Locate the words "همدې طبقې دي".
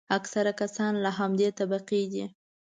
1.19-2.25